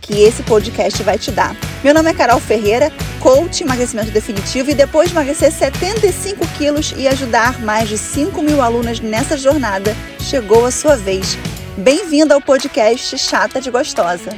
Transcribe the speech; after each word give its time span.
que 0.00 0.22
esse 0.22 0.42
podcast 0.42 1.02
vai 1.02 1.18
te 1.18 1.30
dar. 1.30 1.54
Meu 1.84 1.94
nome 1.94 2.10
é 2.10 2.14
Carol 2.14 2.40
Ferreira, 2.40 2.90
coach 3.20 3.62
emagrecimento 3.62 4.10
definitivo 4.10 4.70
e 4.70 4.74
depois 4.74 5.08
de 5.08 5.14
emagrecer 5.14 5.52
75 5.52 6.46
quilos 6.58 6.94
e 6.96 7.06
ajudar 7.06 7.60
mais 7.60 7.88
de 7.88 7.98
5 7.98 8.42
mil 8.42 8.62
alunas 8.62 9.00
nessa 9.00 9.36
jornada, 9.36 9.94
chegou 10.20 10.64
a 10.64 10.70
sua 10.70 10.96
vez. 10.96 11.36
Bem-vinda 11.76 12.34
ao 12.34 12.40
podcast 12.40 13.16
Chata 13.18 13.60
de 13.60 13.70
Gostosa. 13.70 14.30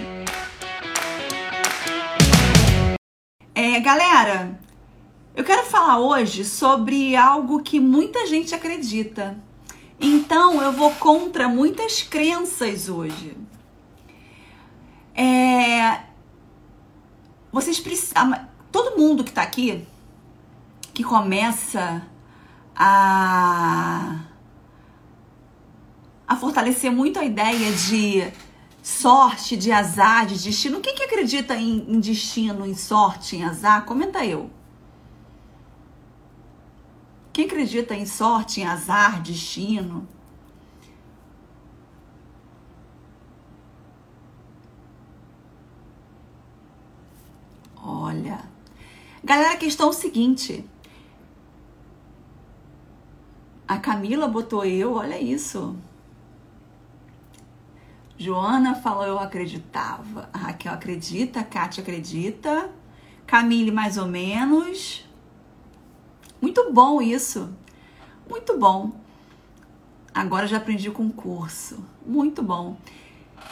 É, 3.55 3.81
galera, 3.81 4.59
eu 5.35 5.45
quero 5.45 5.65
falar 5.65 5.99
hoje 5.99 6.45
sobre 6.45 7.17
algo 7.17 7.63
que 7.63 7.81
muita 7.81 8.27
gente 8.27 8.55
acredita. 8.55 9.37
Então 10.01 10.61
eu 10.61 10.73
vou 10.73 10.91
contra 10.93 11.49
muitas 11.49 12.03
crenças 12.03 12.89
hoje. 12.89 13.37
É, 15.23 16.03
vocês 17.53 17.79
precisam. 17.79 18.35
Todo 18.73 18.99
mundo 18.99 19.23
que 19.23 19.31
tá 19.31 19.43
aqui, 19.43 19.87
que 20.93 21.05
começa 21.05 22.03
a, 22.75 24.21
a 26.27 26.37
fortalecer 26.37 26.91
muito 26.91 27.21
a 27.21 27.25
ideia 27.25 27.71
de 27.71 28.33
sorte, 28.83 29.57
de 29.57 29.71
azar, 29.71 30.27
de 30.27 30.43
destino. 30.43 30.81
Quem 30.81 30.95
que 30.95 31.05
acredita 31.05 31.55
em, 31.55 31.85
em 31.89 32.01
destino, 32.01 32.67
em 32.67 32.75
sorte, 32.75 33.37
em 33.37 33.45
azar? 33.45 33.85
Comenta 33.85 34.25
eu. 34.25 34.51
Quem 37.33 37.45
acredita 37.47 37.95
em 37.95 38.07
sorte, 38.07 38.61
em 38.61 38.65
azar, 38.65 39.23
destino? 39.23 40.09
Olha. 47.83 48.39
Galera, 49.35 49.55
a 49.55 49.57
questão 49.57 49.87
é 49.87 49.89
o 49.89 49.95
seguinte. 49.95 50.63
A 53.67 53.79
Camila 53.79 54.29
botou 54.29 54.63
eu, 54.63 54.93
olha 54.93 55.19
isso. 55.19 55.75
Joana 58.19 58.75
falou 58.75 59.07
eu 59.07 59.19
acreditava. 59.19 60.29
A 60.35 60.37
Raquel 60.37 60.75
acredita, 60.75 61.41
a 61.41 61.45
Kátia 61.45 61.81
acredita. 61.81 62.71
Camille 63.27 63.71
mais 63.71 63.97
ou 63.97 64.07
menos. 64.07 65.09
Muito 66.39 66.71
bom 66.71 67.01
isso. 67.01 67.49
Muito 68.29 68.59
bom. 68.59 68.93
Agora 70.13 70.47
já 70.47 70.59
aprendi 70.59 70.91
com 70.91 71.07
o 71.07 71.13
curso. 71.13 71.83
Muito 72.05 72.43
bom. 72.43 72.77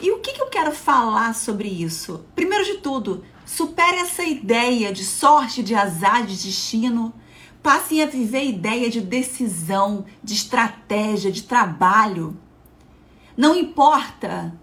E 0.01 0.11
o 0.11 0.21
que, 0.21 0.33
que 0.33 0.43
eu 0.43 0.49
quero 0.49 0.73
falar 0.73 1.35
sobre 1.35 1.69
isso? 1.69 2.25
Primeiro 2.35 2.65
de 2.65 2.79
tudo, 2.79 3.25
Supere 3.51 3.97
essa 3.97 4.23
ideia 4.23 4.93
de 4.93 5.05
sorte, 5.05 5.61
de 5.61 5.75
azar, 5.75 6.25
de 6.25 6.37
destino. 6.37 7.13
Passem 7.61 8.01
a 8.01 8.07
viver 8.07 8.39
a 8.39 8.45
ideia 8.45 8.89
de 8.89 9.01
decisão, 9.01 10.07
de 10.23 10.35
estratégia, 10.35 11.33
de 11.33 11.43
trabalho. 11.43 12.39
Não 13.37 13.57
importa 13.57 14.57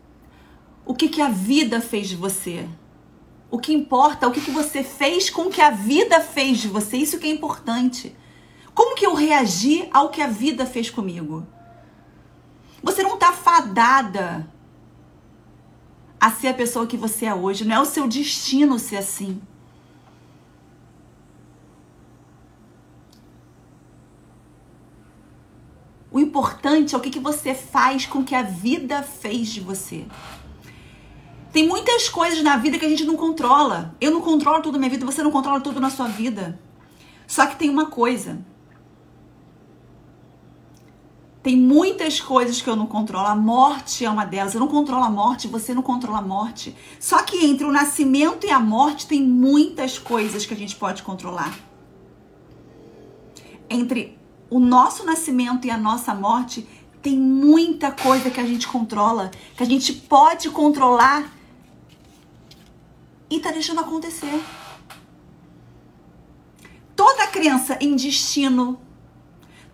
o 0.85 0.95
que, 0.95 1.09
que 1.09 1.21
a 1.21 1.27
vida 1.27 1.81
fez 1.81 2.07
de 2.07 2.15
você. 2.15 2.65
O 3.51 3.59
que 3.59 3.73
importa 3.73 4.25
é 4.25 4.29
o 4.29 4.31
que, 4.31 4.39
que 4.39 4.51
você 4.51 4.81
fez 4.81 5.29
com 5.29 5.47
o 5.47 5.51
que 5.51 5.61
a 5.61 5.71
vida 5.71 6.21
fez 6.21 6.59
de 6.59 6.69
você. 6.69 6.95
Isso 6.95 7.19
que 7.19 7.27
é 7.27 7.29
importante. 7.29 8.15
Como 8.73 8.95
que 8.95 9.05
eu 9.05 9.13
reagi 9.13 9.89
ao 9.91 10.11
que 10.11 10.21
a 10.21 10.27
vida 10.27 10.65
fez 10.65 10.89
comigo? 10.89 11.45
Você 12.81 13.03
não 13.03 13.15
está 13.15 13.33
fadada 13.33 14.49
a 16.19 16.31
ser 16.31 16.47
a 16.47 16.53
pessoa 16.53 16.87
que 16.87 16.97
você 16.97 17.25
é 17.25 17.33
hoje. 17.33 17.65
Não 17.65 17.75
é 17.75 17.79
o 17.79 17.85
seu 17.85 18.07
destino 18.07 18.79
ser 18.79 18.97
assim. 18.97 19.41
O 26.11 26.19
importante 26.19 26.95
é 26.95 26.97
o 26.97 27.01
que, 27.01 27.09
que 27.09 27.19
você 27.19 27.53
faz 27.53 28.05
com 28.05 28.19
o 28.19 28.23
que 28.23 28.33
a 28.33 28.41
vida 28.41 29.03
fez 29.03 29.49
de 29.49 29.59
você. 29.59 30.05
Tem 31.51 31.67
muitas 31.67 32.09
coisas 32.09 32.41
na 32.41 32.57
vida 32.57 32.79
que 32.79 32.85
a 32.85 32.89
gente 32.89 33.05
não 33.05 33.15
controla. 33.15 33.95
Eu 34.01 34.11
não 34.11 34.21
controlo 34.21 34.61
tudo 34.61 34.73
na 34.73 34.79
minha 34.79 34.89
vida, 34.89 35.05
você 35.05 35.21
não 35.21 35.31
controla 35.31 35.61
tudo 35.61 35.79
na 35.79 35.89
sua 35.89 36.07
vida. 36.07 36.59
Só 37.27 37.45
que 37.45 37.55
tem 37.55 37.69
uma 37.69 37.87
coisa. 37.87 38.39
Tem 41.41 41.55
muitas 41.55 42.19
coisas 42.19 42.61
que 42.61 42.69
eu 42.69 42.75
não 42.75 42.87
controlo. 42.87 43.27
A 43.27 43.35
morte 43.35 44.03
é 44.03 44.09
uma 44.09 44.25
delas. 44.25 44.53
Eu 44.53 44.59
não 44.59 44.67
controlo 44.67 45.03
a 45.03 45.09
morte, 45.09 45.47
você 45.47 45.73
não 45.73 45.81
controla 45.81 46.19
a 46.19 46.21
morte. 46.21 46.75
Só 46.99 47.21
que 47.23 47.45
entre 47.45 47.65
o 47.65 47.71
nascimento 47.71 48.45
e 48.45 48.51
a 48.51 48.59
morte 48.59 49.07
tem 49.07 49.21
muitas 49.21 49.97
coisas 49.97 50.45
que 50.45 50.53
a 50.53 50.57
gente 50.57 50.75
pode 50.75 51.03
controlar. 51.03 51.57
Entre 53.69 54.17
o 54.49 54.59
nosso 54.59 55.05
nascimento 55.05 55.67
e 55.67 55.69
a 55.69 55.77
nossa 55.77 56.13
morte 56.13 56.67
tem 57.01 57.17
muita 57.17 57.91
coisa 57.91 58.29
que 58.29 58.39
a 58.39 58.45
gente 58.45 58.67
controla, 58.67 59.31
que 59.55 59.63
a 59.63 59.65
gente 59.65 59.93
pode 59.93 60.49
controlar 60.49 61.31
e 63.29 63.39
tá 63.39 63.51
deixando 63.51 63.79
acontecer. 63.79 64.41
Toda 66.95 67.27
crença 67.27 67.77
em 67.79 67.95
destino, 67.95 68.79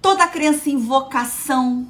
toda 0.04 0.28
crença 0.28 0.70
em 0.70 0.76
vocação, 0.76 1.88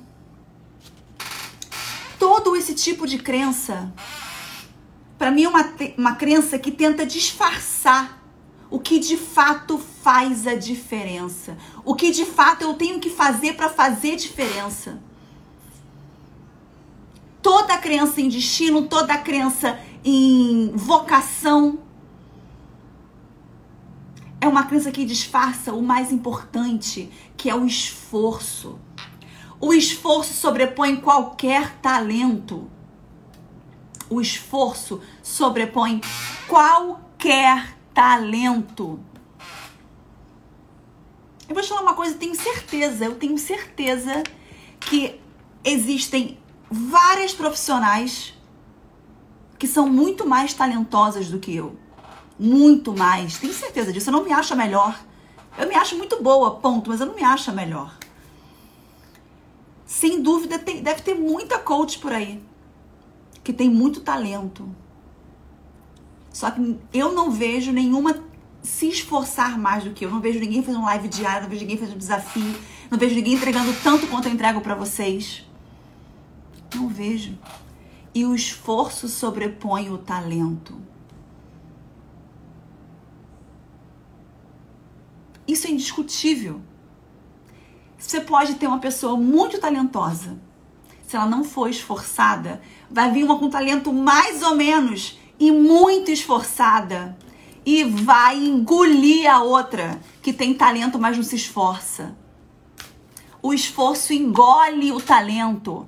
todo 2.20 2.56
esse 2.56 2.76
tipo 2.76 3.08
de 3.08 3.18
crença, 3.18 3.92
para 5.18 5.32
mim 5.32 5.46
é 5.46 5.50
uma, 5.50 5.74
uma 5.98 6.16
crença 6.16 6.60
que 6.60 6.72
tenta 6.72 7.08
disfarçar 7.08 8.22
o 8.70 8.80
que 8.80 9.00
de 9.00 9.18
fato 9.18 9.80
faz 9.80 10.46
a 10.46 10.54
diferença, 10.54 11.58
o 11.84 11.96
que 11.96 12.12
de 12.12 12.24
fato 12.24 12.62
eu 12.62 12.76
tenho 12.76 13.00
que 13.00 13.10
fazer 13.10 13.54
para 13.54 13.68
fazer 13.68 14.16
diferença. 14.16 15.02
Toda 17.42 17.80
crença 17.80 18.22
em 18.22 18.30
destino, 18.30 18.84
toda 18.84 19.18
crença 19.18 19.80
em 20.06 20.72
vocação, 20.76 21.80
é 24.44 24.48
uma 24.48 24.66
crença 24.66 24.92
que 24.92 25.06
disfarça 25.06 25.74
o 25.74 25.82
mais 25.82 26.12
importante, 26.12 27.10
que 27.38 27.50
é 27.50 27.56
o 27.56 27.66
esforço. 27.66 28.78
O 29.58 29.74
esforço 29.74 30.34
sobrepõe 30.34 30.98
qualquer 30.98 31.78
talento. 31.78 32.70
O 34.10 34.20
esforço 34.20 35.02
sobrepõe 35.22 36.02
qualquer 36.46 37.78
talento. 37.94 39.00
Eu 41.48 41.56
vou 41.56 41.64
te 41.64 41.70
falar 41.70 41.84
uma 41.84 41.94
coisa, 41.94 42.14
eu 42.14 42.20
tenho 42.20 42.36
certeza, 42.36 43.06
eu 43.06 43.16
tenho 43.16 43.38
certeza 43.38 44.24
que 44.78 45.22
existem 45.64 46.38
várias 46.70 47.34
profissionais 47.34 48.34
que 49.58 49.70
são 49.70 49.88
muito 49.88 50.28
mais 50.28 50.54
talentosas 50.54 51.30
do 51.30 51.40
que 51.40 51.56
eu 51.56 51.82
muito 52.40 52.94
mais. 52.96 53.38
Tenho 53.38 53.54
certeza 53.54 53.92
disso. 53.92 54.10
Eu 54.10 54.14
não 54.14 54.24
me 54.24 54.32
acho 54.32 54.54
a 54.54 54.56
melhor. 54.56 55.00
Eu 55.58 55.68
me 55.68 55.76
acho 55.76 55.98
muito 55.98 56.22
boa, 56.22 56.56
ponto, 56.56 56.90
mas 56.90 57.00
eu 57.00 57.06
não 57.06 57.16
me 57.16 57.24
acho 57.24 57.52
a 57.52 57.54
melhor. 57.54 57.96
Sem 59.86 60.22
dúvida, 60.22 60.58
tem, 60.58 60.82
deve 60.82 61.02
ter 61.02 61.14
muita 61.14 61.60
coach 61.60 62.00
por 62.00 62.12
aí 62.12 62.42
que 63.44 63.52
tem 63.52 63.70
muito 63.70 64.02
talento. 64.02 64.68
Só 66.32 66.50
que 66.50 66.80
eu 66.94 67.12
não 67.12 67.30
vejo 67.30 67.72
nenhuma 67.72 68.24
se 68.64 68.88
esforçar 68.88 69.60
mais 69.60 69.84
do 69.84 69.92
que 69.92 70.06
eu. 70.06 70.10
Não 70.10 70.22
vejo 70.22 70.40
ninguém 70.40 70.64
fazendo 70.64 70.86
live 70.86 71.08
diária, 71.08 71.42
não 71.42 71.50
vejo 71.50 71.62
ninguém 71.62 71.78
fazendo 71.78 71.98
desafio, 71.98 72.56
não 72.90 72.98
vejo 72.98 73.14
ninguém 73.14 73.34
entregando 73.34 73.74
tanto 73.84 74.08
quanto 74.08 74.28
eu 74.28 74.34
entrego 74.34 74.62
para 74.62 74.74
vocês. 74.74 75.46
Não 76.74 76.88
vejo. 76.88 77.38
E 78.16 78.26
o 78.26 78.34
esforço 78.34 79.08
sobrepõe 79.08 79.92
o 79.92 79.98
talento. 79.98 80.76
Isso 85.48 85.68
é 85.68 85.72
indiscutível. 85.72 86.62
Você 87.98 88.20
pode 88.20 88.56
ter 88.56 88.68
uma 88.68 88.80
pessoa 88.80 89.16
muito 89.16 89.60
talentosa. 89.60 90.38
Se 91.08 91.16
ela 91.16 91.26
não 91.26 91.44
for 91.44 91.70
esforçada, 91.70 92.62
vai 92.90 93.12
vir 93.12 93.24
uma 93.24 93.38
com 93.38 93.50
talento 93.50 93.94
mais 93.94 94.42
ou 94.42 94.56
menos 94.56 95.18
e 95.40 95.52
muito 95.52 96.12
esforçada 96.12 97.18
e 97.66 97.84
vai 97.84 98.38
engolir 98.38 99.30
a 99.30 99.42
outra 99.42 100.00
que 100.22 100.34
tem 100.34 100.54
talento, 100.54 101.00
mas 101.00 101.16
não 101.16 101.24
se 101.24 101.36
esforça. 101.36 102.16
O 103.42 103.54
esforço 103.54 104.14
engole 104.14 104.92
o 104.92 105.00
talento. 105.00 105.88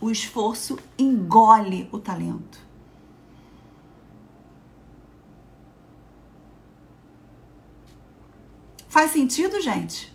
O 0.00 0.10
esforço 0.10 0.78
engole 0.98 1.88
o 1.92 1.98
talento. 1.98 2.63
Faz 8.94 9.10
sentido, 9.10 9.60
gente? 9.60 10.14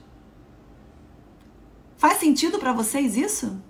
Faz 1.97 2.17
sentido 2.17 2.57
para 2.59 2.71
vocês 2.71 3.17
isso? 3.17 3.61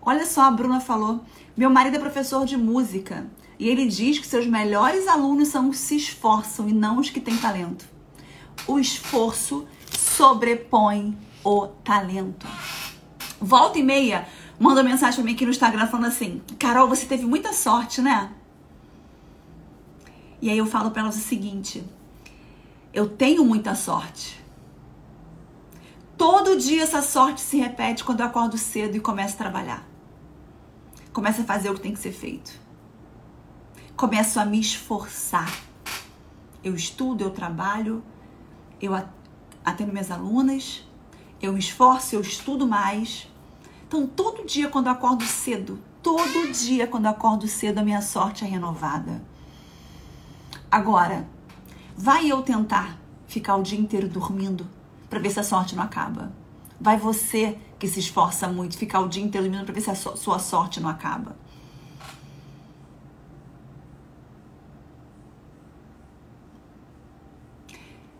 Olha 0.00 0.26
só, 0.26 0.42
a 0.42 0.50
Bruna 0.50 0.80
falou: 0.80 1.24
meu 1.56 1.70
marido 1.70 1.94
é 1.94 2.00
professor 2.00 2.44
de 2.44 2.56
música 2.56 3.30
e 3.56 3.68
ele 3.68 3.86
diz 3.86 4.18
que 4.18 4.26
seus 4.26 4.48
melhores 4.48 5.06
alunos 5.06 5.46
são 5.46 5.70
os 5.70 5.76
que 5.76 5.82
se 5.84 5.96
esforçam 5.96 6.68
e 6.68 6.72
não 6.72 6.98
os 6.98 7.08
que 7.08 7.20
têm 7.20 7.36
talento. 7.36 7.88
O 8.66 8.80
esforço 8.80 9.64
sobrepõe 9.96 11.16
o 11.44 11.68
talento. 11.68 12.48
Volta 13.40 13.78
e 13.78 13.82
meia, 13.84 14.26
manda 14.58 14.82
mensagem 14.82 15.14
pra 15.14 15.24
mim 15.24 15.34
aqui 15.34 15.44
no 15.44 15.52
Instagram 15.52 15.86
falando 15.86 16.06
assim: 16.06 16.42
Carol, 16.58 16.88
você 16.88 17.06
teve 17.06 17.24
muita 17.24 17.52
sorte, 17.52 18.02
né? 18.02 18.32
E 20.42 20.50
aí 20.50 20.58
eu 20.58 20.66
falo 20.66 20.90
para 20.90 21.02
elas 21.02 21.16
o 21.16 21.20
seguinte: 21.20 21.84
eu 22.92 23.08
tenho 23.08 23.44
muita 23.44 23.76
sorte. 23.76 24.42
Todo 26.18 26.58
dia 26.58 26.82
essa 26.82 27.00
sorte 27.00 27.40
se 27.40 27.56
repete 27.56 28.02
quando 28.02 28.20
eu 28.20 28.26
acordo 28.26 28.58
cedo 28.58 28.96
e 28.96 29.00
começo 29.00 29.34
a 29.34 29.38
trabalhar. 29.38 29.88
Começo 31.12 31.42
a 31.42 31.44
fazer 31.44 31.70
o 31.70 31.74
que 31.74 31.80
tem 31.80 31.92
que 31.92 32.00
ser 32.00 32.12
feito. 32.12 32.60
Começo 33.96 34.40
a 34.40 34.44
me 34.44 34.58
esforçar. 34.58 35.52
Eu 36.62 36.74
estudo, 36.74 37.22
eu 37.22 37.30
trabalho, 37.30 38.02
eu 38.80 38.94
atendo 39.64 39.92
minhas 39.92 40.10
alunas, 40.10 40.84
eu 41.40 41.56
esforço, 41.56 42.16
eu 42.16 42.20
estudo 42.20 42.66
mais. 42.66 43.28
Então, 43.86 44.06
todo 44.06 44.44
dia 44.44 44.68
quando 44.68 44.86
eu 44.86 44.92
acordo 44.92 45.24
cedo, 45.24 45.78
todo 46.02 46.52
dia 46.52 46.86
quando 46.86 47.04
eu 47.04 47.10
acordo 47.12 47.46
cedo, 47.46 47.78
a 47.78 47.84
minha 47.84 48.02
sorte 48.02 48.44
é 48.44 48.46
renovada. 48.46 49.22
Agora, 50.72 51.28
vai 51.94 52.32
eu 52.32 52.40
tentar 52.40 52.96
ficar 53.26 53.56
o 53.56 53.62
dia 53.62 53.78
inteiro 53.78 54.08
dormindo 54.08 54.66
para 55.10 55.18
ver 55.18 55.28
se 55.28 55.38
a 55.38 55.44
sorte 55.44 55.76
não 55.76 55.82
acaba. 55.82 56.32
Vai 56.80 56.96
você 56.96 57.58
que 57.78 57.86
se 57.86 58.00
esforça 58.00 58.48
muito 58.48 58.78
ficar 58.78 59.00
o 59.00 59.08
dia 59.08 59.22
inteiro 59.22 59.46
dormindo 59.46 59.66
para 59.66 59.74
ver 59.74 59.82
se 59.82 59.90
a 59.90 59.94
sua 59.94 60.38
sorte 60.38 60.80
não 60.80 60.88
acaba. 60.88 61.36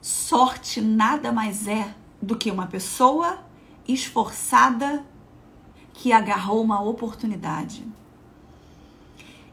Sorte 0.03 0.83
nada 0.83 1.33
mais 1.33 1.67
é 1.67 1.95
do 2.21 2.37
que 2.37 2.51
uma 2.51 2.67
pessoa 2.67 3.39
esforçada 3.89 5.03
que 5.95 6.13
agarrou 6.13 6.61
uma 6.61 6.83
oportunidade. 6.83 7.83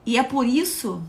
E 0.06 0.18
é 0.18 0.24
por 0.24 0.46
isso 0.46 1.02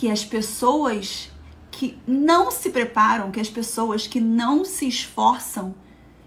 que 0.00 0.10
as 0.10 0.24
pessoas 0.24 1.30
que 1.70 1.98
não 2.06 2.50
se 2.50 2.70
preparam, 2.70 3.30
que 3.30 3.38
as 3.38 3.50
pessoas 3.50 4.06
que 4.06 4.18
não 4.18 4.64
se 4.64 4.88
esforçam, 4.88 5.74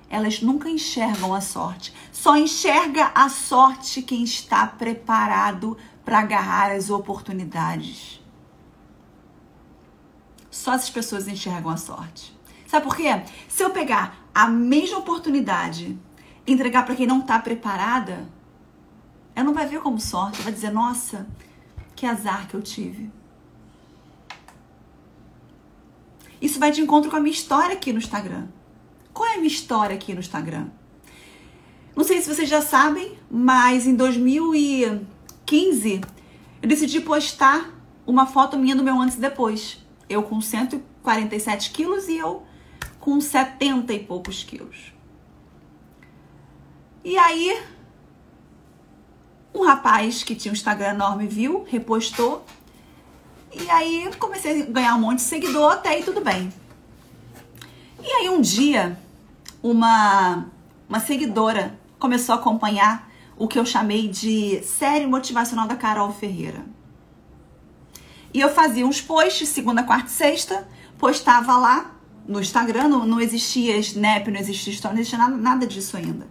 elas 0.07 0.43
nunca 0.43 0.69
enxergam 0.69 1.33
a 1.33 1.41
sorte. 1.41 1.91
Só 2.11 2.37
enxerga 2.37 3.11
a 3.15 3.29
sorte 3.29 4.03
quem 4.03 4.23
está 4.23 4.67
preparado 4.67 5.75
para 6.05 6.19
agarrar 6.19 6.71
as 6.71 6.91
oportunidades. 6.91 8.21
Só 10.51 10.73
essas 10.73 10.91
pessoas 10.91 11.27
enxergam 11.27 11.71
a 11.71 11.77
sorte. 11.77 12.31
Sabe 12.67 12.85
por 12.85 12.95
quê? 12.95 13.23
Se 13.49 13.63
eu 13.63 13.71
pegar 13.71 14.23
a 14.35 14.47
mesma 14.47 14.99
oportunidade 14.99 15.97
e 16.45 16.53
entregar 16.53 16.85
para 16.85 16.93
quem 16.93 17.07
não 17.07 17.21
está 17.21 17.39
preparada, 17.39 18.29
ela 19.35 19.45
não 19.45 19.53
vai 19.55 19.65
ver 19.65 19.81
como 19.81 19.99
sorte, 19.99 20.43
vai 20.43 20.53
dizer: 20.53 20.69
nossa, 20.69 21.25
que 21.95 22.05
azar 22.05 22.47
que 22.47 22.53
eu 22.53 22.61
tive. 22.61 23.22
Isso 26.43 26.59
vai 26.59 26.69
de 26.71 26.81
encontro 26.81 27.09
com 27.09 27.15
a 27.15 27.21
minha 27.21 27.33
história 27.33 27.73
aqui 27.73 27.93
no 27.93 27.99
Instagram. 27.99 28.47
Qual 29.13 29.29
é 29.29 29.35
a 29.35 29.37
minha 29.37 29.47
história 29.47 29.95
aqui 29.95 30.13
no 30.13 30.19
Instagram? 30.19 30.67
Não 31.95 32.03
sei 32.03 32.21
se 32.21 32.27
vocês 32.27 32.49
já 32.49 32.61
sabem, 32.61 33.17
mas 33.31 33.87
em 33.87 33.95
2015 33.95 36.01
eu 36.61 36.67
decidi 36.67 36.99
postar 36.99 37.73
uma 38.05 38.25
foto 38.25 38.59
minha 38.59 38.75
do 38.75 38.83
meu 38.83 38.99
antes 38.99 39.15
e 39.15 39.21
depois. 39.21 39.81
Eu 40.09 40.23
com 40.23 40.41
147 40.41 41.71
quilos 41.71 42.09
e 42.09 42.17
eu 42.17 42.43
com 42.99 43.21
70 43.21 43.93
e 43.93 43.99
poucos 43.99 44.43
quilos. 44.43 44.91
E 47.05 47.17
aí, 47.17 47.57
um 49.55 49.63
rapaz 49.63 50.23
que 50.23 50.35
tinha 50.35 50.51
um 50.51 50.55
Instagram 50.55 50.95
enorme 50.95 51.25
viu, 51.25 51.63
repostou 51.65 52.45
e 53.55 53.69
aí 53.69 54.09
comecei 54.19 54.63
a 54.63 54.65
ganhar 54.65 54.95
um 54.95 54.99
monte 54.99 55.17
de 55.17 55.25
seguidor, 55.25 55.73
até 55.73 55.89
aí 55.89 56.03
tudo 56.03 56.21
bem. 56.21 56.51
E 58.01 58.11
aí 58.11 58.29
um 58.29 58.41
dia, 58.41 58.97
uma, 59.61 60.45
uma 60.89 60.99
seguidora 60.99 61.77
começou 61.97 62.35
a 62.35 62.37
acompanhar 62.37 63.09
o 63.37 63.47
que 63.47 63.57
eu 63.57 63.65
chamei 63.65 64.07
de 64.07 64.61
série 64.63 65.05
motivacional 65.05 65.67
da 65.67 65.75
Carol 65.75 66.11
Ferreira. 66.11 66.65
E 68.33 68.39
eu 68.39 68.49
fazia 68.49 68.85
uns 68.85 68.99
posts, 68.99 69.49
segunda, 69.49 69.83
quarta 69.83 70.07
e 70.07 70.11
sexta, 70.11 70.67
postava 70.97 71.55
lá 71.55 71.91
no 72.27 72.39
Instagram, 72.39 72.87
não, 72.87 73.05
não 73.05 73.19
existia 73.19 73.77
Snap, 73.77 74.27
não 74.27 74.39
existia 74.39 74.73
Story, 74.73 74.95
não 74.95 75.01
existia 75.01 75.19
nada, 75.19 75.37
nada 75.37 75.67
disso 75.67 75.95
ainda. 75.95 76.27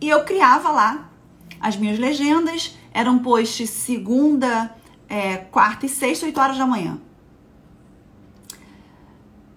E 0.00 0.08
eu 0.08 0.24
criava 0.24 0.70
lá 0.70 1.10
as 1.60 1.76
minhas 1.76 1.98
legendas, 1.98 2.76
eram 2.92 3.18
posts 3.18 3.70
segunda, 3.70 4.74
é, 5.12 5.36
quarta 5.36 5.84
e 5.84 5.90
sexta, 5.90 6.24
8 6.24 6.40
horas 6.40 6.56
da 6.56 6.66
manhã. 6.66 6.98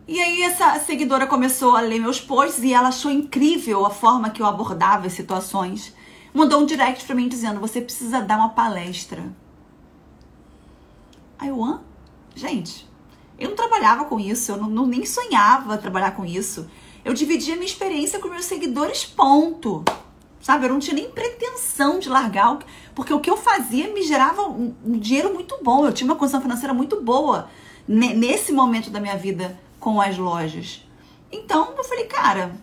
E 0.06 0.22
aí 0.22 0.42
essa 0.42 0.78
seguidora 0.80 1.26
começou 1.26 1.78
a 1.78 1.80
ler 1.80 1.98
meus 1.98 2.20
posts 2.20 2.62
e 2.62 2.74
ela 2.74 2.90
achou 2.90 3.10
incrível 3.10 3.86
a 3.86 3.90
forma 3.90 4.30
que 4.30 4.42
eu 4.42 4.46
abordava 4.46 5.08
as 5.08 5.14
situações. 5.14 5.96
Mandou 6.34 6.62
um 6.62 6.66
direct 6.66 7.06
para 7.06 7.16
mim 7.16 7.30
dizendo: 7.30 7.62
"Você 7.62 7.80
precisa 7.80 8.22
dar 8.22 8.38
uma 8.38 8.50
palestra". 8.50 9.34
Aí 11.40 11.48
eu, 11.48 11.64
hã? 11.64 11.82
Gente, 12.36 12.86
eu 13.40 13.48
não 13.48 13.56
trabalhava 13.56 14.04
com 14.04 14.20
isso, 14.20 14.52
eu 14.52 14.58
não, 14.58 14.70
não, 14.70 14.86
nem 14.86 15.06
sonhava 15.06 15.78
trabalhar 15.78 16.12
com 16.12 16.26
isso. 16.26 16.70
Eu 17.06 17.14
dividia 17.14 17.56
minha 17.56 17.66
experiência 17.66 18.20
com 18.20 18.28
meus 18.28 18.44
seguidores, 18.44 19.06
ponto. 19.06 19.86
Sabe, 20.46 20.68
eu 20.68 20.70
não 20.70 20.78
tinha 20.78 20.94
nem 20.94 21.10
pretensão 21.10 21.98
de 21.98 22.08
largar, 22.08 22.60
porque 22.94 23.12
o 23.12 23.20
que 23.20 23.32
eu 23.32 23.36
fazia 23.36 23.92
me 23.92 24.04
gerava 24.04 24.44
um, 24.44 24.76
um 24.86 25.00
dinheiro 25.00 25.34
muito 25.34 25.58
bom. 25.64 25.84
Eu 25.84 25.92
tinha 25.92 26.08
uma 26.08 26.16
condição 26.16 26.40
financeira 26.40 26.72
muito 26.72 27.02
boa 27.02 27.50
nesse 27.88 28.52
momento 28.52 28.92
da 28.92 29.00
minha 29.00 29.18
vida 29.18 29.60
com 29.80 30.00
as 30.00 30.20
lojas. 30.20 30.88
Então 31.32 31.74
eu 31.76 31.84
falei, 31.84 32.06
cara, 32.06 32.56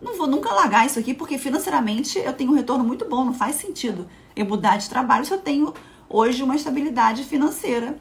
não 0.00 0.16
vou 0.16 0.28
nunca 0.28 0.54
largar 0.54 0.86
isso 0.86 1.00
aqui, 1.00 1.12
porque 1.12 1.36
financeiramente 1.36 2.16
eu 2.16 2.32
tenho 2.32 2.52
um 2.52 2.54
retorno 2.54 2.84
muito 2.84 3.04
bom, 3.06 3.24
não 3.24 3.34
faz 3.34 3.56
sentido 3.56 4.08
eu 4.36 4.46
mudar 4.46 4.76
de 4.76 4.88
trabalho 4.88 5.24
se 5.24 5.34
eu 5.34 5.38
tenho 5.38 5.74
hoje 6.08 6.44
uma 6.44 6.54
estabilidade 6.54 7.24
financeira 7.24 7.98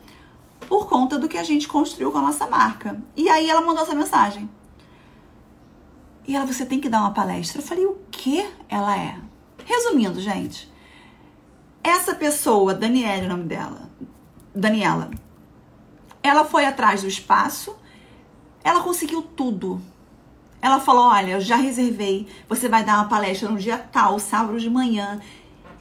por 0.67 0.87
conta 0.87 1.17
do 1.17 1.27
que 1.27 1.39
a 1.39 1.43
gente 1.43 1.67
construiu 1.67 2.11
com 2.11 2.19
a 2.19 2.21
nossa 2.21 2.45
marca. 2.45 3.01
E 3.17 3.27
aí 3.27 3.49
ela 3.49 3.61
mandou 3.61 3.81
essa 3.81 3.95
mensagem. 3.95 4.47
E 6.29 6.35
ela, 6.35 6.45
você 6.45 6.63
tem 6.63 6.79
que 6.79 6.87
dar 6.87 6.99
uma 6.99 7.11
palestra. 7.11 7.59
Eu 7.59 7.65
falei, 7.65 7.87
o 7.87 7.97
que 8.11 8.47
ela 8.69 8.95
é? 8.95 9.17
Resumindo, 9.65 10.21
gente, 10.21 10.71
essa 11.83 12.13
pessoa, 12.13 12.71
Daniela, 12.71 13.25
o 13.25 13.29
nome 13.29 13.45
dela, 13.45 13.89
Daniela, 14.53 15.09
ela 16.21 16.45
foi 16.45 16.67
atrás 16.67 17.01
do 17.01 17.07
espaço, 17.07 17.75
ela 18.63 18.83
conseguiu 18.83 19.23
tudo. 19.23 19.81
Ela 20.61 20.79
falou: 20.79 21.05
Olha, 21.05 21.31
eu 21.31 21.41
já 21.41 21.55
reservei, 21.55 22.27
você 22.47 22.69
vai 22.69 22.83
dar 22.83 22.97
uma 22.99 23.09
palestra 23.09 23.49
no 23.49 23.57
dia 23.57 23.79
tal, 23.79 24.19
sábado 24.19 24.59
de 24.59 24.69
manhã. 24.69 25.19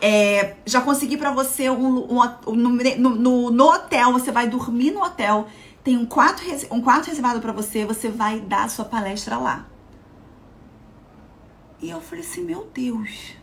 É, 0.01 0.57
já 0.65 0.81
consegui 0.81 1.19
para 1.19 1.31
você 1.31 1.69
um, 1.69 2.11
um, 2.11 2.23
um 2.47 2.55
no, 2.55 3.11
no, 3.11 3.51
no, 3.51 3.65
hotel, 3.65 4.13
você 4.15 4.33
vai 4.33 4.49
dormir 4.49 4.93
no 4.93 5.03
hotel. 5.03 5.47
Tem 5.85 5.95
um 5.95 6.07
quarto, 6.07 6.43
um 6.71 6.81
quarto 6.81 7.09
reservado 7.09 7.39
para 7.39 7.53
você, 7.53 7.85
você 7.85 8.09
vai 8.09 8.41
dar 8.41 8.65
a 8.65 8.69
sua 8.71 8.87
palestra 8.87 9.37
lá. 9.37 9.67
E 11.81 11.91
eu 11.91 12.01
falei 12.01 12.25
assim, 12.25 12.43
meu 12.43 12.69
Deus. 12.75 13.35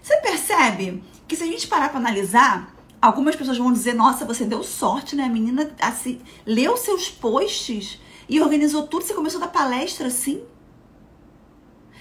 Você 0.00 0.16
percebe 0.18 1.02
que 1.26 1.36
se 1.36 1.42
a 1.42 1.46
gente 1.46 1.66
parar 1.66 1.88
para 1.88 1.98
analisar, 1.98 2.74
algumas 3.00 3.36
pessoas 3.36 3.58
vão 3.58 3.72
dizer, 3.72 3.94
nossa, 3.94 4.24
você 4.24 4.44
deu 4.44 4.62
sorte, 4.62 5.16
né? 5.16 5.24
A 5.24 5.28
menina 5.28 5.74
assim, 5.80 6.20
leu 6.46 6.76
seus 6.76 7.10
posts 7.10 8.00
e 8.28 8.40
organizou 8.40 8.86
tudo, 8.86 9.04
você 9.04 9.14
começou 9.14 9.40
a 9.42 9.46
dar 9.46 9.52
palestra 9.52 10.06
assim. 10.06 10.44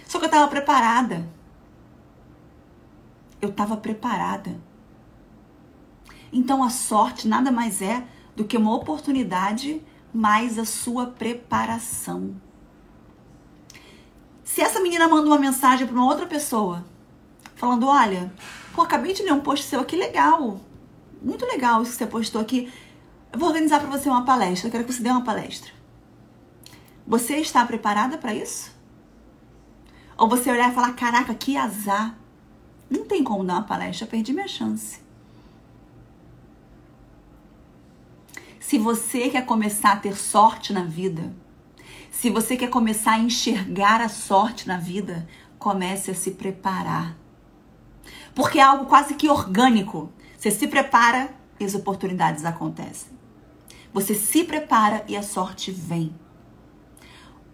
Só 0.07 0.19
que 0.19 0.25
eu 0.25 0.29
tava 0.29 0.47
preparada. 0.47 1.27
Eu 3.41 3.51
tava 3.51 3.77
preparada. 3.77 4.61
Então 6.31 6.63
a 6.63 6.69
sorte 6.69 7.27
nada 7.27 7.51
mais 7.51 7.81
é 7.81 8.05
do 8.35 8.45
que 8.45 8.57
uma 8.57 8.75
oportunidade 8.75 9.81
mais 10.13 10.59
a 10.59 10.65
sua 10.65 11.07
preparação. 11.07 12.35
Se 14.53 14.59
essa 14.59 14.81
menina 14.81 15.07
manda 15.07 15.27
uma 15.27 15.39
mensagem 15.39 15.87
para 15.87 15.95
uma 15.95 16.05
outra 16.05 16.25
pessoa, 16.25 16.83
falando: 17.55 17.87
Olha, 17.87 18.29
pô, 18.75 18.81
acabei 18.81 19.13
de 19.13 19.23
ler 19.23 19.31
um 19.31 19.39
post 19.39 19.65
seu 19.65 19.79
aqui 19.79 19.95
legal, 19.95 20.59
muito 21.21 21.45
legal 21.45 21.81
isso 21.81 21.91
que 21.91 21.97
você 21.97 22.05
postou 22.05 22.41
aqui. 22.41 22.69
Eu 23.31 23.39
vou 23.39 23.47
organizar 23.47 23.79
para 23.79 23.89
você 23.89 24.09
uma 24.09 24.25
palestra, 24.25 24.67
eu 24.67 24.71
quero 24.73 24.83
que 24.83 24.91
você 24.91 25.01
dê 25.01 25.09
uma 25.09 25.23
palestra. 25.23 25.71
Você 27.07 27.37
está 27.37 27.65
preparada 27.65 28.17
para 28.17 28.33
isso? 28.33 28.75
Ou 30.17 30.27
você 30.27 30.51
olhar 30.51 30.69
e 30.69 30.75
falar: 30.75 30.91
Caraca, 30.95 31.33
que 31.33 31.55
azar. 31.55 32.17
Não 32.89 33.05
tem 33.05 33.23
como 33.23 33.45
dar 33.45 33.53
uma 33.53 33.63
palestra, 33.63 34.05
perdi 34.05 34.33
minha 34.33 34.49
chance. 34.49 34.99
Se 38.59 38.77
você 38.77 39.29
quer 39.29 39.45
começar 39.45 39.93
a 39.93 39.97
ter 39.97 40.17
sorte 40.17 40.73
na 40.73 40.83
vida, 40.83 41.33
se 42.21 42.29
você 42.29 42.55
quer 42.55 42.69
começar 42.69 43.13
a 43.13 43.17
enxergar 43.19 43.99
a 43.99 44.07
sorte 44.07 44.67
na 44.67 44.77
vida, 44.77 45.27
comece 45.57 46.11
a 46.11 46.13
se 46.13 46.29
preparar. 46.29 47.17
Porque 48.35 48.59
é 48.59 48.61
algo 48.61 48.85
quase 48.85 49.15
que 49.15 49.27
orgânico. 49.27 50.07
Você 50.37 50.51
se 50.51 50.67
prepara 50.67 51.33
e 51.59 51.65
as 51.65 51.73
oportunidades 51.73 52.45
acontecem. 52.45 53.09
Você 53.91 54.13
se 54.13 54.43
prepara 54.43 55.03
e 55.07 55.17
a 55.17 55.23
sorte 55.23 55.71
vem. 55.71 56.13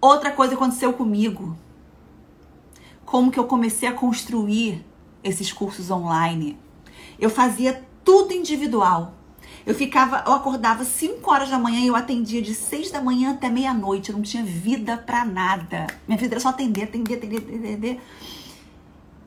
Outra 0.01 0.31
coisa 0.31 0.55
aconteceu 0.55 0.91
comigo. 0.91 1.57
Como 3.05 3.31
que 3.31 3.39
eu 3.39 3.45
comecei 3.45 3.87
a 3.87 3.93
construir 3.93 4.85
esses 5.23 5.49
cursos 5.49 5.89
online? 5.89 6.59
Eu 7.17 7.29
fazia 7.29 7.87
tudo 8.03 8.33
individual. 8.33 9.13
Eu 9.67 9.75
ficava, 9.75 10.23
eu 10.25 10.31
acordava 10.31 10.85
5 10.85 11.29
horas 11.29 11.49
da 11.49 11.59
manhã 11.59 11.81
e 11.81 11.87
eu 11.87 11.95
atendia 11.97 12.41
de 12.41 12.55
6 12.55 12.89
da 12.89 13.01
manhã 13.01 13.31
até 13.31 13.49
meia-noite. 13.49 14.11
Eu 14.11 14.15
não 14.15 14.23
tinha 14.23 14.41
vida 14.41 14.95
para 14.95 15.25
nada. 15.25 15.87
Minha 16.07 16.17
vida 16.17 16.35
era 16.35 16.39
só 16.39 16.47
atender, 16.47 16.83
atender, 16.83 17.15
atender, 17.15 17.37
atender. 17.39 18.01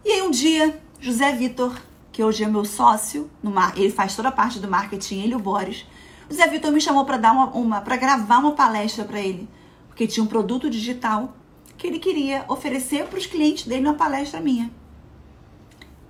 E 0.02 0.12
aí 0.12 0.22
um 0.22 0.30
dia, 0.30 0.80
José 0.98 1.30
Vitor, 1.32 1.78
que 2.10 2.24
hoje 2.24 2.42
é 2.42 2.48
meu 2.48 2.64
sócio, 2.64 3.30
no 3.42 3.50
mar, 3.50 3.76
ele 3.76 3.90
faz 3.90 4.16
toda 4.16 4.28
a 4.28 4.32
parte 4.32 4.58
do 4.58 4.66
marketing, 4.66 5.20
ele 5.20 5.32
e 5.32 5.36
o 5.36 5.38
Boris. 5.38 5.84
O 6.26 6.32
José 6.32 6.46
Vitor 6.46 6.72
me 6.72 6.80
chamou 6.80 7.04
para 7.04 7.18
dar 7.18 7.32
uma, 7.32 7.50
uma 7.50 7.80
para 7.82 7.98
gravar 7.98 8.38
uma 8.38 8.52
palestra 8.52 9.04
para 9.04 9.20
ele, 9.20 9.46
porque 9.88 10.06
tinha 10.06 10.24
um 10.24 10.26
produto 10.26 10.70
digital 10.70 11.36
que 11.76 11.86
ele 11.86 11.98
queria 11.98 12.46
oferecer 12.48 13.04
para 13.08 13.18
os 13.18 13.26
clientes 13.26 13.66
dele 13.66 13.86
uma 13.86 13.92
palestra 13.94 14.40
minha. 14.40 14.70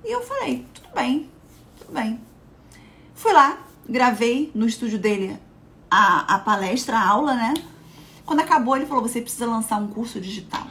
E 0.04 0.14
eu 0.14 0.22
falei, 0.22 0.64
tudo 0.72 0.94
bem, 0.94 1.28
tudo 1.80 1.92
bem. 1.92 2.20
Fui 3.12 3.32
lá, 3.32 3.58
gravei 3.88 4.50
no 4.54 4.66
estúdio 4.66 4.98
dele 4.98 5.38
a, 5.90 6.34
a 6.34 6.38
palestra, 6.38 6.96
a 6.96 7.08
aula, 7.08 7.34
né? 7.34 7.54
Quando 8.24 8.40
acabou, 8.40 8.76
ele 8.76 8.86
falou: 8.86 9.02
você 9.02 9.20
precisa 9.20 9.46
lançar 9.46 9.78
um 9.78 9.88
curso 9.88 10.20
digital. 10.20 10.66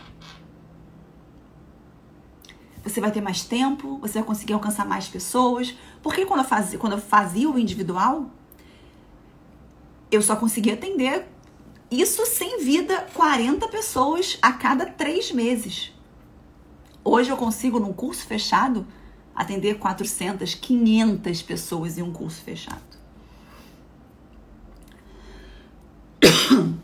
Você 2.84 3.01
vai 3.01 3.12
ter 3.12 3.22
mais 3.22 3.44
tempo, 3.44 3.98
você 4.00 4.20
vai 4.20 4.24
conseguir 4.24 4.54
alcançar 4.54 4.86
mais 4.86 5.08
pessoas. 5.08 5.75
Porque 6.01 6.25
quando 6.25 6.39
eu 6.39 6.46
fazia, 6.46 6.80
quando 6.80 6.94
eu 6.94 7.01
fazia 7.01 7.50
o 7.50 7.60
individual, 7.60 8.32
eu 10.12 10.22
só 10.22 10.36
conseguia 10.36 10.74
atender 10.74 11.28
isso 11.92 12.25
sem 12.25 12.63
vida 12.63 13.08
40 13.13 13.68
pessoas 13.68 14.38
a 14.42 14.54
cada 14.54 14.86
três 14.86 15.32
meses. 15.32 15.92
Hoje 17.04 17.30
eu 17.30 17.38
consigo, 17.38 17.80
num 17.80 17.94
curso 17.94 18.25
fechado, 18.25 18.86
atender 19.36 19.80
400, 19.80 20.54
500 20.56 21.42
pessoas 21.42 21.98
em 21.98 22.01
um 22.01 22.12
curso 22.12 22.42
fechado. 22.42 22.88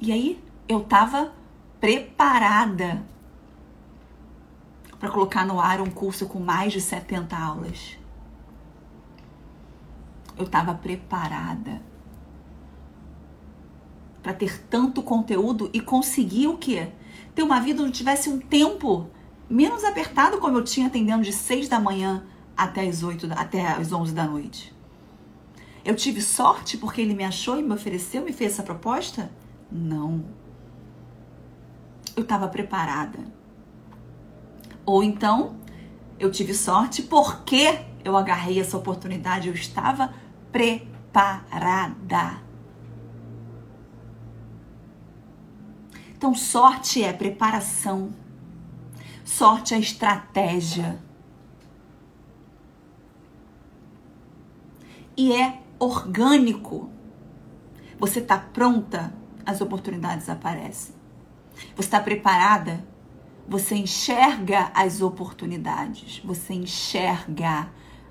E 0.00 0.12
aí 0.12 0.40
eu 0.68 0.84
tava 0.84 1.32
preparada 1.80 3.04
para 4.98 5.10
colocar 5.10 5.44
no 5.44 5.60
ar 5.60 5.80
um 5.80 5.90
curso 5.90 6.26
com 6.26 6.38
mais 6.38 6.72
de 6.72 6.80
70 6.80 7.36
aulas. 7.36 7.98
Eu 10.36 10.44
estava 10.44 10.74
preparada 10.74 11.82
para 14.22 14.32
ter 14.32 14.62
tanto 14.64 15.02
conteúdo 15.02 15.68
e 15.72 15.80
conseguir 15.80 16.46
o 16.46 16.56
quê? 16.56 16.88
Ter 17.34 17.42
uma 17.42 17.60
vida 17.60 17.82
onde 17.82 17.92
tivesse 17.92 18.28
um 18.28 18.38
tempo 18.38 19.08
menos 19.50 19.82
apertado 19.82 20.38
como 20.38 20.58
eu 20.58 20.64
tinha 20.64 20.86
atendendo 20.86 21.24
de 21.24 21.32
6 21.32 21.68
da 21.68 21.80
manhã 21.80 22.24
até 22.56 22.86
as 22.86 23.02
8, 23.02 23.28
até 23.36 23.66
as 23.66 23.92
11 23.92 24.14
da 24.14 24.24
noite. 24.24 24.77
Eu 25.88 25.96
tive 25.96 26.20
sorte 26.20 26.76
porque 26.76 27.00
ele 27.00 27.14
me 27.14 27.24
achou 27.24 27.58
e 27.58 27.62
me 27.62 27.72
ofereceu, 27.72 28.22
me 28.22 28.30
fez 28.30 28.52
essa 28.52 28.62
proposta? 28.62 29.32
Não. 29.72 30.22
Eu 32.14 32.24
estava 32.24 32.46
preparada. 32.46 33.18
Ou 34.84 35.02
então, 35.02 35.56
eu 36.18 36.30
tive 36.30 36.52
sorte 36.52 37.04
porque 37.04 37.86
eu 38.04 38.18
agarrei 38.18 38.60
essa 38.60 38.76
oportunidade, 38.76 39.48
eu 39.48 39.54
estava 39.54 40.12
preparada. 40.52 42.42
Então, 46.14 46.34
sorte 46.34 47.02
é 47.02 47.14
preparação. 47.14 48.12
Sorte 49.24 49.72
é 49.72 49.78
estratégia. 49.78 51.02
E 55.16 55.32
é 55.32 55.62
orgânico. 55.78 56.90
Você 57.98 58.20
está 58.20 58.38
pronta, 58.38 59.12
as 59.44 59.60
oportunidades 59.60 60.28
aparecem. 60.28 60.94
Você 61.74 61.86
está 61.86 62.00
preparada? 62.00 62.84
Você 63.48 63.74
enxerga 63.74 64.70
as 64.74 65.00
oportunidades. 65.00 66.20
Você 66.24 66.54
enxerga 66.54 67.68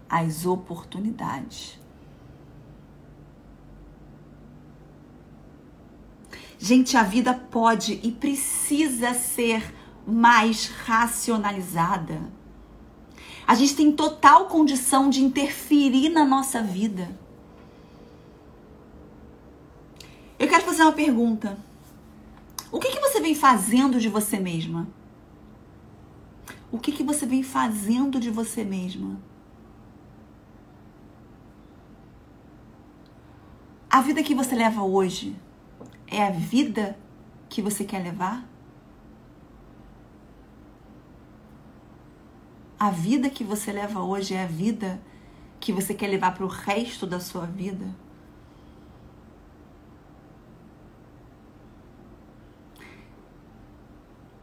as 0.10 0.46
oportunidades. 0.46 1.80
Gente, 6.60 6.98
a 6.98 7.04
vida 7.04 7.34
pode 7.34 8.00
e 8.02 8.12
precisa 8.12 9.14
ser 9.14 9.74
mais 10.08 10.68
racionalizada. 10.68 12.20
A 13.46 13.54
gente 13.54 13.76
tem 13.76 13.92
total 13.92 14.48
condição 14.48 15.10
de 15.10 15.24
interferir 15.24 16.10
na 16.10 16.26
nossa 16.26 16.62
vida. 16.62 17.08
Eu 20.40 20.48
quero 20.48 20.64
fazer 20.64 20.77
uma 20.88 20.94
pergunta. 20.94 21.58
O 22.72 22.80
que, 22.80 22.92
que 22.92 23.00
você 23.00 23.20
vem 23.20 23.36
fazendo 23.36 24.00
de 24.00 24.10
você 24.10 24.40
mesma? 24.40 24.88
O 26.72 26.80
que, 26.80 26.92
que 26.92 27.04
você 27.04 27.26
vem 27.26 27.44
fazendo 27.44 28.20
de 28.20 28.30
você 28.30 28.64
mesma? 28.64 29.20
A 33.90 34.02
vida 34.02 34.22
que 34.24 34.36
você 34.36 34.56
leva 34.56 34.82
hoje 34.84 35.36
é 36.08 36.26
a 36.26 36.30
vida 36.30 36.98
que 37.50 37.62
você 37.62 37.84
quer 37.84 38.00
levar? 38.00 38.48
A 42.80 42.92
vida 42.92 43.30
que 43.30 43.44
você 43.44 43.72
leva 43.72 44.02
hoje 44.02 44.36
é 44.36 44.44
a 44.44 44.48
vida 44.48 45.02
que 45.60 45.74
você 45.74 45.94
quer 45.94 46.08
levar 46.08 46.34
para 46.34 46.46
o 46.46 46.48
resto 46.48 47.08
da 47.08 47.20
sua 47.20 47.46
vida? 47.46 48.07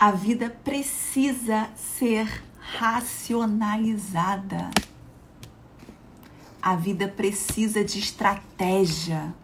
A 0.04 0.10
vida 0.10 0.50
precisa 0.50 1.70
ser 1.74 2.44
racionalizada. 2.58 4.70
A 6.60 6.76
vida 6.76 7.08
precisa 7.08 7.82
de 7.82 8.00
estratégia. 8.00 9.34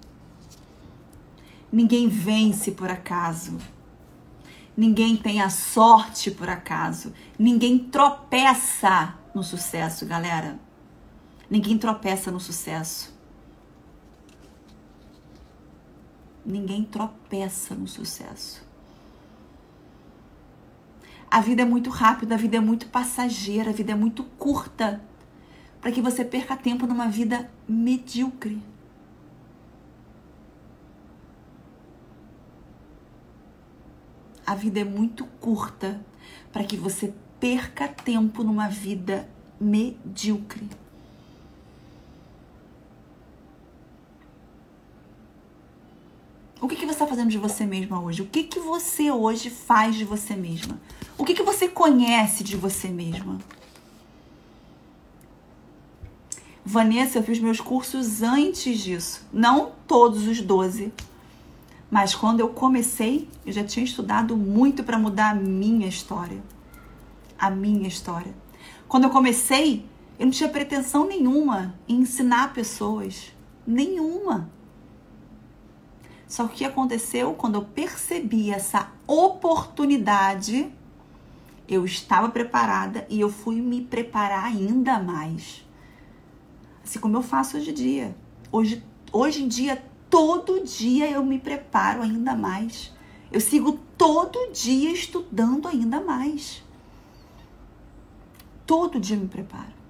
Ninguém 1.72 2.08
vence 2.08 2.72
por 2.72 2.90
acaso. 2.90 3.56
Ninguém 4.76 5.16
tem 5.16 5.40
a 5.40 5.48
sorte 5.48 6.30
por 6.30 6.50
acaso. 6.50 7.14
Ninguém 7.38 7.78
tropeça 7.78 9.14
no 9.34 9.42
sucesso, 9.42 10.04
galera. 10.04 10.60
Ninguém 11.48 11.78
tropeça 11.78 12.30
no 12.30 12.38
sucesso. 12.38 13.18
Ninguém 16.44 16.84
tropeça 16.84 17.74
no 17.74 17.88
sucesso. 17.88 18.68
A 21.30 21.40
vida 21.40 21.62
é 21.62 21.64
muito 21.64 21.90
rápida, 21.90 22.34
a 22.34 22.38
vida 22.38 22.56
é 22.56 22.60
muito 22.60 22.86
passageira, 22.88 23.70
a 23.70 23.72
vida 23.72 23.92
é 23.92 23.94
muito 23.94 24.24
curta 24.24 25.00
para 25.80 25.92
que 25.92 26.02
você 26.02 26.24
perca 26.24 26.56
tempo 26.56 26.88
numa 26.88 27.06
vida 27.06 27.48
medíocre. 27.68 28.60
A 34.44 34.56
vida 34.56 34.80
é 34.80 34.84
muito 34.84 35.24
curta 35.40 36.04
para 36.52 36.64
que 36.64 36.76
você 36.76 37.14
perca 37.38 37.86
tempo 37.86 38.42
numa 38.42 38.68
vida 38.68 39.28
medíocre. 39.60 40.68
O 46.60 46.66
que, 46.66 46.74
que 46.74 46.84
você 46.84 46.92
está 46.92 47.06
fazendo 47.06 47.30
de 47.30 47.38
você 47.38 47.64
mesma 47.64 48.02
hoje? 48.02 48.20
O 48.20 48.26
que, 48.26 48.42
que 48.42 48.58
você 48.58 49.12
hoje 49.12 49.48
faz 49.48 49.94
de 49.94 50.04
você 50.04 50.34
mesma? 50.34 50.78
O 51.20 51.24
que, 51.26 51.34
que 51.34 51.42
você 51.42 51.68
conhece 51.68 52.42
de 52.42 52.56
você 52.56 52.88
mesma? 52.88 53.38
Vanessa, 56.64 57.18
eu 57.18 57.22
fiz 57.22 57.38
meus 57.38 57.60
cursos 57.60 58.22
antes 58.22 58.78
disso. 58.78 59.28
Não 59.30 59.72
todos 59.86 60.26
os 60.26 60.40
12. 60.40 60.90
Mas 61.90 62.14
quando 62.14 62.40
eu 62.40 62.48
comecei, 62.48 63.28
eu 63.44 63.52
já 63.52 63.62
tinha 63.62 63.84
estudado 63.84 64.34
muito 64.34 64.82
para 64.82 64.98
mudar 64.98 65.32
a 65.32 65.34
minha 65.34 65.86
história. 65.86 66.42
A 67.38 67.50
minha 67.50 67.86
história. 67.86 68.34
Quando 68.88 69.04
eu 69.04 69.10
comecei, 69.10 69.84
eu 70.18 70.24
não 70.24 70.32
tinha 70.32 70.48
pretensão 70.48 71.06
nenhuma 71.06 71.74
em 71.86 71.96
ensinar 71.96 72.54
pessoas. 72.54 73.30
Nenhuma. 73.66 74.48
Só 76.26 76.46
que 76.46 76.54
o 76.54 76.56
que 76.56 76.64
aconteceu 76.64 77.34
quando 77.34 77.56
eu 77.56 77.62
percebi 77.62 78.50
essa 78.50 78.90
oportunidade, 79.06 80.72
eu 81.70 81.84
estava 81.84 82.28
preparada 82.28 83.06
e 83.08 83.20
eu 83.20 83.30
fui 83.30 83.62
me 83.62 83.80
preparar 83.80 84.44
ainda 84.44 84.98
mais. 84.98 85.64
Assim 86.82 86.98
como 86.98 87.16
eu 87.16 87.22
faço 87.22 87.56
hoje 87.56 87.70
em 87.70 87.74
dia. 87.74 88.16
Hoje, 88.50 88.84
hoje 89.12 89.44
em 89.44 89.48
dia, 89.48 89.80
todo 90.10 90.64
dia 90.64 91.08
eu 91.08 91.24
me 91.24 91.38
preparo 91.38 92.02
ainda 92.02 92.34
mais. 92.34 92.92
Eu 93.30 93.40
sigo 93.40 93.78
todo 93.96 94.52
dia 94.52 94.90
estudando 94.90 95.68
ainda 95.68 96.00
mais. 96.00 96.60
Todo 98.66 98.98
dia 98.98 99.16
eu 99.16 99.20
me 99.20 99.28
preparo. 99.28 99.80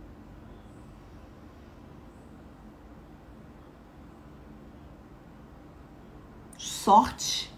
sorte 6.59 7.53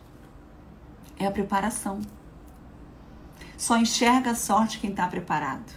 é 1.16 1.26
a 1.26 1.30
preparação. 1.30 2.00
Só 3.62 3.76
enxerga 3.76 4.32
a 4.32 4.34
sorte 4.34 4.80
quem 4.80 4.90
está 4.90 5.06
preparado. 5.06 5.72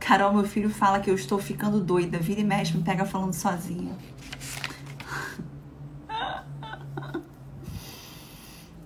Carol, 0.00 0.32
meu 0.32 0.42
filho 0.42 0.68
fala 0.68 0.98
que 0.98 1.08
eu 1.08 1.14
estou 1.14 1.38
ficando 1.38 1.78
doida. 1.80 2.18
Vira 2.18 2.40
e 2.40 2.44
mexe, 2.44 2.76
me 2.76 2.82
pega 2.82 3.04
falando 3.04 3.32
sozinha. 3.32 3.96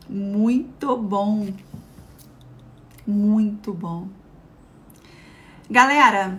Muito 0.07 0.95
bom. 0.95 1.55
Muito 3.07 3.73
bom. 3.73 4.09
Galera, 5.71 6.39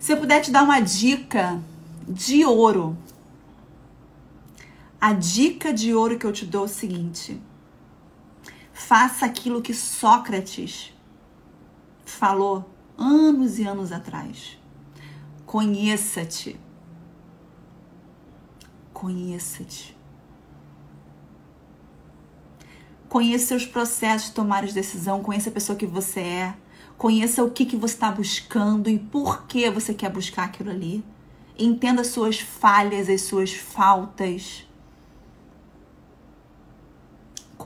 se 0.00 0.12
eu 0.12 0.16
puder 0.16 0.40
te 0.40 0.50
dar 0.50 0.64
uma 0.64 0.80
dica 0.80 1.60
de 2.08 2.44
ouro, 2.44 2.98
a 5.00 5.12
dica 5.12 5.72
de 5.72 5.94
ouro 5.94 6.18
que 6.18 6.26
eu 6.26 6.32
te 6.32 6.44
dou 6.44 6.62
é 6.62 6.64
o 6.64 6.68
seguinte: 6.68 7.40
faça 8.72 9.26
aquilo 9.26 9.62
que 9.62 9.74
Sócrates 9.74 10.92
falou 12.04 12.70
anos 12.96 13.58
e 13.58 13.64
anos 13.64 13.92
atrás. 13.92 14.58
Conheça-te. 15.46 16.58
Conheça-te. 18.92 19.96
Conheça 23.08 23.46
seus 23.46 23.64
processos 23.64 24.28
de 24.28 24.34
tomar 24.34 24.66
de 24.66 24.74
decisão, 24.74 25.22
conheça 25.22 25.48
a 25.48 25.52
pessoa 25.52 25.78
que 25.78 25.86
você 25.86 26.20
é 26.20 26.54
Conheça 26.98 27.44
o 27.44 27.50
que, 27.52 27.64
que 27.64 27.76
você 27.76 27.94
está 27.94 28.10
buscando 28.10 28.90
e 28.90 28.98
por 28.98 29.46
que 29.46 29.70
você 29.70 29.94
quer 29.94 30.10
buscar 30.10 30.46
aquilo 30.46 30.70
ali. 30.70 31.04
Entenda 31.56 32.00
as 32.00 32.08
suas 32.08 32.40
falhas, 32.40 33.08
as 33.08 33.20
suas 33.20 33.52
faltas. 33.52 34.67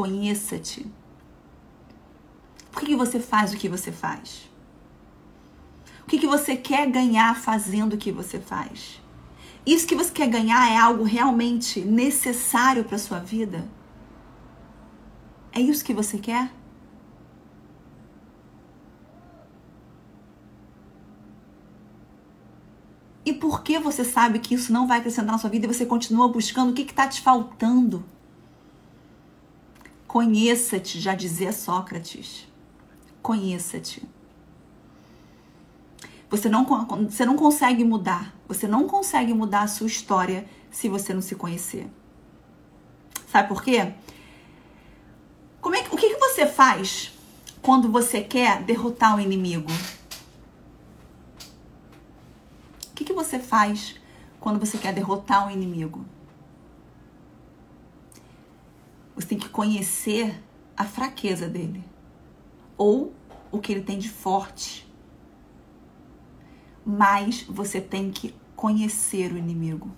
Conheça-te. 0.02 0.84
Por 2.72 2.82
que, 2.82 2.96
você 2.96 3.20
faz 3.20 3.54
o 3.54 3.56
que 3.56 3.68
você 3.68 3.92
faz? 3.92 4.50
O 6.02 6.06
que, 6.06 6.18
que 6.18 6.26
você 6.26 6.56
quer 6.56 6.90
ganhar 6.90 7.36
fazendo 7.36 7.92
o 7.92 7.96
que 7.96 8.10
você 8.10 8.40
faz? 8.40 9.00
Isso 9.64 9.86
que 9.86 9.94
você 9.94 10.10
quer 10.10 10.26
ganhar 10.26 10.68
é 10.72 10.76
algo 10.76 11.04
realmente 11.04 11.80
necessário 11.82 12.82
para 12.82 12.98
sua 12.98 13.20
vida? 13.20 13.64
É 15.52 15.60
isso 15.60 15.84
que 15.84 15.94
você 15.94 16.18
quer? 16.18 16.52
E 23.24 23.32
por 23.32 23.62
que 23.62 23.78
você 23.78 24.04
sabe 24.04 24.40
que 24.40 24.56
isso 24.56 24.72
não 24.72 24.88
vai 24.88 24.98
acrescentar 24.98 25.30
na 25.30 25.38
sua 25.38 25.48
vida 25.48 25.66
e 25.66 25.72
você 25.72 25.86
continua 25.86 26.26
buscando 26.26 26.70
o 26.70 26.74
que 26.74 26.82
está 26.82 27.06
te 27.06 27.20
faltando? 27.20 28.04
Conheça-te, 30.12 31.00
já 31.00 31.14
dizia 31.14 31.52
Sócrates. 31.52 32.46
Conheça-te. 33.22 34.02
Você 36.28 36.50
não, 36.50 36.66
você 37.08 37.24
não 37.24 37.36
consegue 37.36 37.82
mudar. 37.82 38.34
Você 38.46 38.68
não 38.68 38.86
consegue 38.86 39.32
mudar 39.32 39.62
a 39.62 39.68
sua 39.68 39.86
história 39.86 40.46
se 40.70 40.88
você 40.90 41.14
não 41.14 41.22
se 41.22 41.34
conhecer. 41.34 41.88
Sabe 43.26 43.48
por 43.48 43.62
quê? 43.62 43.94
Como 45.62 45.74
é, 45.74 45.80
o 45.90 45.96
que, 45.96 46.10
que 46.10 46.18
você 46.18 46.46
faz 46.46 47.12
quando 47.62 47.90
você 47.90 48.20
quer 48.20 48.62
derrotar 48.64 49.16
o 49.16 49.20
inimigo? 49.20 49.70
que, 53.02 53.04
que 53.04 53.12
você 53.12 53.38
faz 53.38 53.96
quando 54.40 54.58
você 54.58 54.78
quer 54.78 54.92
derrotar 54.92 55.46
um 55.46 55.50
inimigo? 55.50 56.04
Você 59.22 59.28
tem 59.28 59.38
que 59.38 59.48
conhecer 59.48 60.42
a 60.76 60.84
fraqueza 60.84 61.48
dele 61.48 61.84
ou 62.76 63.14
o 63.52 63.60
que 63.60 63.70
ele 63.70 63.82
tem 63.82 63.96
de 63.96 64.08
forte. 64.08 64.92
Mas 66.84 67.42
você 67.42 67.80
tem 67.80 68.10
que 68.10 68.34
conhecer 68.56 69.32
o 69.32 69.38
inimigo. 69.38 69.88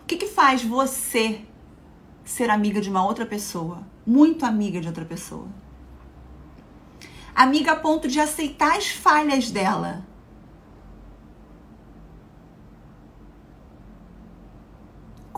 O 0.00 0.06
que, 0.06 0.16
que 0.16 0.26
faz 0.26 0.64
você 0.64 1.44
ser 2.24 2.48
amiga 2.48 2.80
de 2.80 2.88
uma 2.88 3.04
outra 3.04 3.26
pessoa? 3.26 3.86
Muito 4.06 4.46
amiga 4.46 4.80
de 4.80 4.88
outra 4.88 5.04
pessoa 5.04 5.48
amiga 7.34 7.72
a 7.72 7.76
ponto 7.76 8.08
de 8.08 8.20
aceitar 8.20 8.76
as 8.76 8.88
falhas 8.88 9.50
dela. 9.50 10.04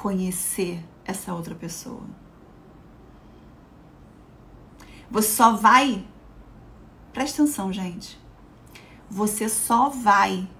Conhecer 0.03 0.85
essa 1.05 1.33
outra 1.33 1.55
pessoa. 1.55 2.03
Você 5.09 5.29
só 5.29 5.55
vai. 5.55 6.05
Presta 7.13 7.41
atenção, 7.41 7.73
gente. 7.73 8.19
Você 9.09 9.49
só 9.49 9.91
vai 9.91 10.51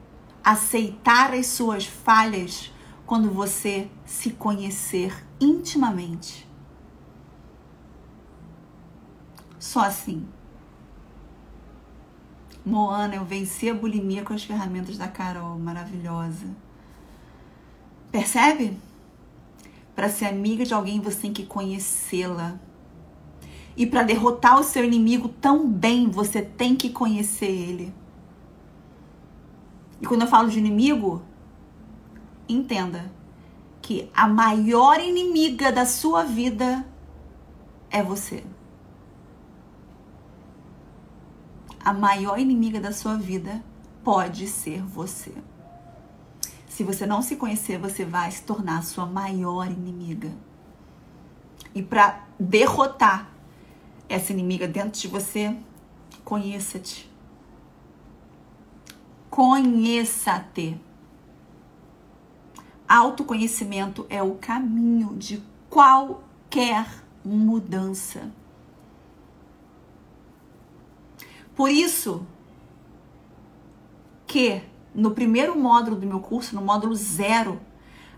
aceitar 0.45 1.35
as 1.35 1.49
suas 1.49 1.87
falhas 1.87 2.73
quando 3.05 3.33
você 3.33 3.91
se 4.07 4.31
conhecer 4.31 5.27
intimamente. 5.41 6.49
Só 9.59 9.81
assim. 9.81 10.25
Moana, 12.65 13.17
eu 13.17 13.25
venci 13.25 13.69
a 13.69 13.75
bulimia 13.75 14.23
com 14.23 14.35
as 14.35 14.45
ferramentas 14.45 14.97
da 14.97 15.09
Carol, 15.09 15.59
maravilhosa. 15.59 16.47
Percebe? 18.13 18.79
Para 20.03 20.11
ser 20.11 20.25
amiga 20.25 20.65
de 20.65 20.75
alguém, 20.75 20.99
você 20.99 21.21
tem 21.21 21.33
que 21.33 21.47
conhecê-la. 21.47 22.59
E 23.77 23.87
para 23.87 24.03
derrotar 24.03 24.59
o 24.59 24.65
seu 24.65 24.85
inimigo 24.85 25.29
também, 25.29 26.11
você 26.11 26.43
tem 26.43 26.75
que 26.75 26.91
conhecer 26.91 27.47
ele. 27.47 27.95
E 30.01 30.05
quando 30.05 30.23
eu 30.23 30.27
falo 30.27 30.51
de 30.51 30.59
inimigo, 30.59 31.23
entenda 32.49 33.13
que 33.81 34.11
a 34.13 34.27
maior 34.27 34.99
inimiga 34.99 35.71
da 35.71 35.87
sua 35.87 36.25
vida 36.25 36.85
é 37.89 38.03
você. 38.03 38.43
a 41.85 41.93
maior 41.93 42.41
inimiga 42.41 42.81
da 42.81 42.93
sua 42.93 43.17
vida 43.17 43.63
pode 44.03 44.49
ser 44.49 44.83
você. 44.83 45.33
Se 46.73 46.83
você 46.83 47.05
não 47.05 47.21
se 47.21 47.37
conhecer, 47.37 47.77
você 47.77 48.03
vai 48.03 48.31
se 48.31 48.45
tornar 48.45 48.79
a 48.79 48.83
sua 48.83 49.05
maior 49.05 49.71
inimiga. 49.71 50.33
E 51.75 51.83
para 51.83 52.25
derrotar 52.41 53.31
essa 54.09 54.33
inimiga 54.33 54.67
dentro 54.67 54.99
de 54.99 55.07
você, 55.07 55.55
conheça-te. 56.25 57.13
Conheça-te. 59.29 60.81
Autoconhecimento 62.89 64.07
é 64.09 64.23
o 64.23 64.37
caminho 64.37 65.15
de 65.19 65.43
qualquer 65.69 66.87
mudança. 67.23 68.33
Por 71.55 71.71
isso 71.71 72.27
que 74.27 74.72
no 74.95 75.13
primeiro 75.13 75.59
módulo 75.59 75.97
do 75.97 76.07
meu 76.07 76.21
curso, 76.21 76.55
no 76.55 76.63
módulo 76.63 76.95
zero, 76.95 77.61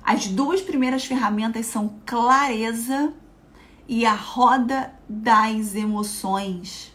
as 0.02 0.26
duas 0.26 0.60
primeiras 0.60 1.04
ferramentas 1.04 1.66
são 1.66 1.98
clareza 2.04 3.14
e 3.88 4.04
a 4.04 4.14
roda 4.14 4.94
das 5.08 5.74
emoções. 5.74 6.92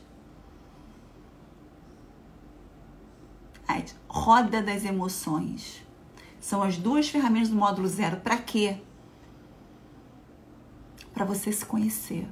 A 3.68 3.82
roda 4.08 4.62
das 4.62 4.84
emoções. 4.84 5.86
São 6.40 6.64
as 6.64 6.78
duas 6.78 7.10
ferramentas 7.10 7.50
do 7.50 7.56
módulo 7.56 7.88
zero. 7.88 8.18
Para 8.18 8.38
quê? 8.38 8.78
Para 11.14 11.26
você 11.26 11.52
se 11.52 11.66
conhecer 11.66 12.28